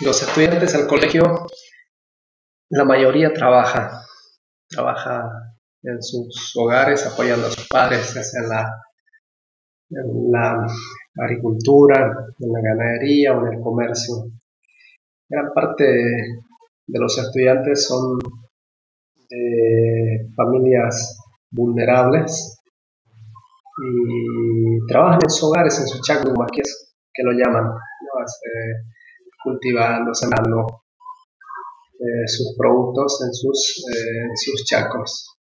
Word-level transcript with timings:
los 0.00 0.22
estudiantes 0.22 0.74
al 0.74 0.86
colegio, 0.86 1.46
la 2.70 2.84
mayoría 2.84 3.32
trabaja, 3.32 4.02
trabaja 4.68 5.30
en 5.82 6.02
sus 6.02 6.52
hogares 6.56 7.06
apoyando 7.06 7.46
a 7.46 7.50
sus 7.50 7.68
padres, 7.68 8.16
en 8.34 8.48
la, 8.48 8.82
en 9.90 10.30
la 10.30 10.66
agricultura, 11.22 12.26
en 12.38 12.52
la 12.52 12.60
ganadería 12.62 13.36
o 13.36 13.46
en 13.46 13.54
el 13.54 13.60
comercio. 13.60 14.14
Gran 15.28 15.52
parte 15.52 15.84
de 15.84 16.98
los 16.98 17.18
estudiantes 17.18 17.86
son 17.86 18.18
de 19.28 20.28
familias 20.34 21.18
vulnerables 21.50 22.58
y 23.82 24.86
trabajan 24.88 25.20
en 25.22 25.30
sus 25.30 25.44
hogares, 25.44 25.78
en 25.78 25.86
sus 25.86 26.00
chacos, 26.02 26.32
que, 26.52 26.62
que 27.12 27.22
lo 27.22 27.32
llaman, 27.32 27.70
cultivando, 29.42 30.14
sembrando 30.14 30.84
eh, 31.98 32.26
sus 32.26 32.54
productos 32.56 33.22
en 33.26 33.34
sus, 33.34 33.84
eh, 33.92 34.22
en 34.30 34.36
sus 34.36 34.64
chacos. 34.64 35.39